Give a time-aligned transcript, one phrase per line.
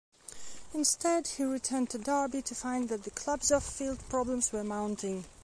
[0.73, 5.25] Instead he returned to Derby to find that the club's off-field problems were mounting.